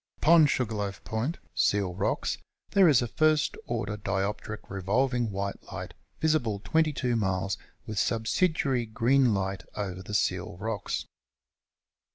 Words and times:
Upon 0.17 0.47
Sugarloaf 0.47 1.03
Point 1.03 1.37
(Seal 1.53 1.93
Rocks) 1.93 2.39
there 2.71 2.89
is 2.89 3.03
a 3.03 3.07
first 3.07 3.55
order 3.67 3.97
dioptric 3.97 4.67
revolving 4.67 5.29
white 5.29 5.61
light, 5.71 5.93
visible 6.19 6.59
22 6.63 7.15
miles, 7.15 7.59
with 7.85 7.99
subsidiary 7.99 8.87
green 8.87 9.31
light 9.35 9.63
over 9.75 10.01
the 10.01 10.15
Seal 10.15 10.57
Rocks. 10.57 11.05